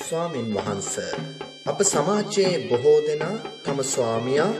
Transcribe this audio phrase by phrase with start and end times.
[0.00, 0.94] ස්වාමින් වහන්ස
[1.66, 4.52] අප සමාජයේ බොහෝ දෙනා තම ස්වාමියා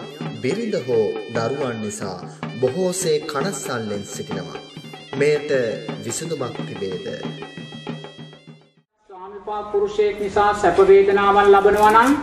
[0.43, 2.19] බිරිඳ හෝ දරුවන් නිසා
[2.61, 4.61] බොහෝසේ කනස්සල්ලෙන් සිටිනවා.
[5.16, 5.50] මෙයට
[6.04, 7.06] විසඳුමක් තිබේද?
[9.11, 12.17] ස්වාමිපා පුරුෂයෙක් නිසා සැප වේදනාවන් ලබනවා නම්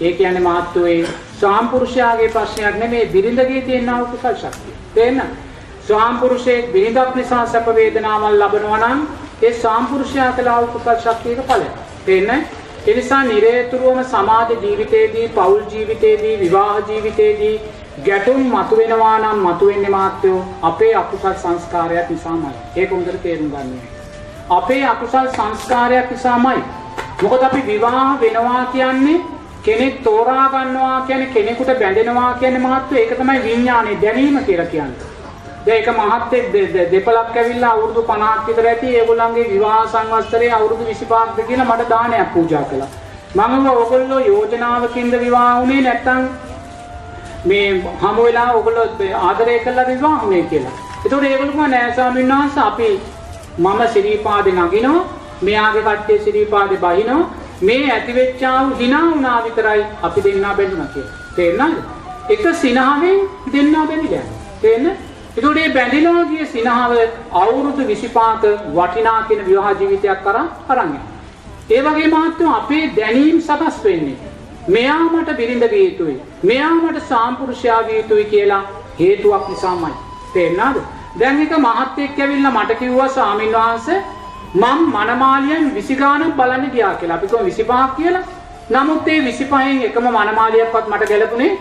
[0.00, 1.08] ඒ කියන්නේ මාත්‍යේ
[1.40, 4.78] ස්වාම පුරුෂයාගේ ප්‍රශ්නයක් නෙමේ බිරිඳගේ තියෙන කුසල් ශක්තිය.
[4.94, 5.22] තේන්න?
[5.88, 9.06] ස්වාම පුරුෂයෙක් බිරිඳක් නිසා සැප වේදනාවන් ලබනවා නම්
[9.42, 11.87] ඒ ස්වාම පුරුෂයා කළා වූ කුසල් ශක්තියක ඵලය.
[12.08, 12.46] තේන්න?
[12.86, 17.54] ඒ නිසා නිරේතුරුවම සමාජ ජීවිතයේදී, පෞල් ජීවිතයේදී, විවාහ ජීවිතයේදී
[18.04, 22.52] ගැටුම් මතුවෙනවා නම් මතුවෙන්නේ මාත්‍යෝ අපේ අකුසල් සංස්කාරයක් නිසාමයි.
[22.76, 23.88] ඒක හොඳට තේරුම් ගන්න ඕනේ.
[24.50, 26.62] අපේ අකුසල් සංස්කාරයක් නිසාමයි.
[27.22, 29.20] මොකද අපි විවාහ වෙනවා කියන්නේ
[29.62, 35.17] කෙනෙක් තෝරා ගන්නවා කියන්නේ කෙනෙකුට බැඳෙනවා කියන්නේ මහත්ව ඒක තමයි විඥානේ දැනීම කියලා කියන්නේ.
[35.66, 36.44] දැන් එක මහත්ෙක්
[36.92, 42.64] දෙපලක් ඇවිල්ලා අවුරුදු 50ක් විතර ඇති ඒගොල්ලන්ගේ විවාහ සංවත්සරේ අවුරුදු 25ක්ද කියලා මට දානයක් පූජා
[42.70, 42.90] කළා.
[43.34, 46.22] මම ඔයගොල්ලෝ යෝජනාවකින්ද විවාහ වුණේ නැත්තම්
[47.44, 47.66] මේ
[48.02, 48.86] හමු වෙලා ඔයගොල්ලෝ
[49.22, 50.74] ආදරය කළා විවාහ වුණේ කියලා.
[51.04, 52.88] ඒතකොට ඒගොල්ලෝ කිව්වා නෑ ස්වාමීන් වහන්සේ අපි
[53.58, 55.04] මම සිරීපාදේ නගිනවා
[55.42, 57.20] මෙයාගේ කට්ටිය සිරීපාදේ බහිනවා
[57.62, 61.14] මේ ඇති වෙච්චා වූ hina වුණා විතරයි අපි දෙන්නා බැඳුනා කියලා.
[61.36, 61.78] තේරෙනවද?
[62.30, 63.20] එක සිනහවෙන්
[63.52, 64.26] දෙන්නා බැඳිලා.
[64.62, 65.07] තේරෙන?
[65.28, 66.92] ඒතකොට මේ බැඳිනවා කිය සිනහව
[67.42, 68.44] අවුරුදු 25ක
[68.76, 70.98] වටිනා කියන විවාහ ජීවිතයක් කරන් අරන්
[71.70, 74.16] ඒ වගේ මහත්වෝ අපේ දැනීම් සකස් වෙන්නේ.
[74.68, 76.16] මෙයා මට බිරිඳ විය යුතුයි.
[76.42, 78.62] මෙයා මට සාම්පුරුෂයා විය යුතුයි කියලා
[79.00, 79.92] හේතුවක් නිසාමයි.
[80.34, 80.80] තේරෙනවද?
[81.20, 84.02] දැන් එක මහත්තයෙක් ඇවිල්ලා මට කිව්වා ස්වාමීන් වහන්සේ
[84.54, 87.16] මම මනමාලියන් 20 ගානක් බලන්න ගියා කියලා.
[87.16, 88.24] අපි කොහොම 25ක් කියලා.
[88.70, 91.52] නමුත් ඒ 25න් එකම මනමාලියක්වත් මට ගැලපුණේ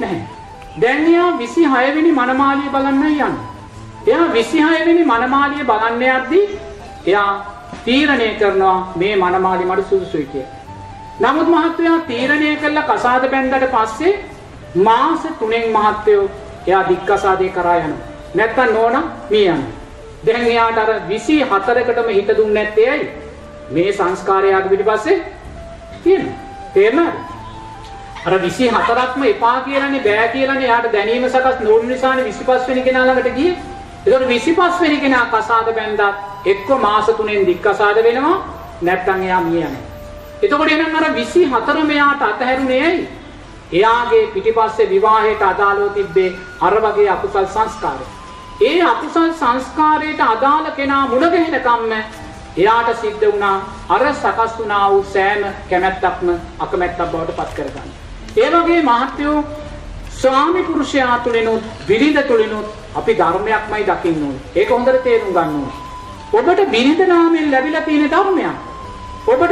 [0.00, 0.41] නැහැ.
[0.80, 3.32] දැන් එයා 26 වෙනි මනමාලිය බලන්න යන්නේ.
[4.06, 6.60] එයා 26 වෙනි මනමාලිය බලන්න යද්දී
[7.06, 7.30] එයා
[7.84, 10.50] තීරණය කරනවා මේ මනමාලිය මට සුදුසුයි කියලා.
[11.20, 14.14] නමුත් මහත්තයා තීරණය කළා කසාද බැන්දට පස්සේ
[14.86, 16.30] මාස 3න් මහත්තයෝ
[16.66, 18.06] එයා දික්කසාදේ කරා යනවා.
[18.34, 19.70] නැත්තම් නෝනා මිය යනවා.
[20.26, 23.10] දැන් එයාට අර 24කටම හිත දුන්නේ නැත්තේ ඇයි?
[23.70, 25.18] මේ සංස්කාරයාගේ පිටිපස්සේ
[26.04, 26.34] තියෙනවා.
[26.74, 27.31] තේරෙනවද?
[28.24, 33.34] අර 24ක්ම එපා කියලානේ බෑ කියලානේ එයාට දැනීම සකස් නොවුන නිසානේ 25 වෙනි කෙනා ළඟට
[33.36, 33.56] ගියේ.
[34.06, 36.02] ඒතකොට 25 වෙනි කෙනා කසාද බැන්දත්
[36.46, 38.36] එක්ක මාස 3න් දික්කසාද වෙනවා
[38.82, 39.82] නැත්තම් එයා මිය යනවා.
[40.42, 43.08] එතකොට එහෙනම් අර 24 මෙයාට අතහැරුනේ ඇයි?
[43.72, 46.28] එයාගේ පිටිපස්සේ විවාහයට අදාළව තිබ්බේ
[46.60, 48.06] අර වගේ අකුසල් සංස්කාරය.
[48.60, 51.96] ඒ අකුසල් සංස්කාරයට අදාළ කෙනා මුණ ගැහෙනකම්ම
[52.56, 53.56] එයාට සිද්ධ වුණා
[53.88, 58.01] අර සකස් වුණා වූ සෑම කැමැත්තක්ම අකමැත්තක් බවට පත් කරගන්න.
[58.36, 59.44] ඒ වගේ මහත්යෝ
[60.12, 64.42] ස්වාමි පුරුෂයා තුලිනුත් විරිඳ තුලිනුත් අපි ධර්මයක්මයි දකින්න ඕනේ.
[64.56, 65.80] ඒක හොඳට තේරුම් ගන්න ඕනේ.
[66.32, 68.56] ඔබට විරිඳ නාමයෙන් ලැබිලා තියෙන ධර්මයක්.
[69.26, 69.50] ඔබට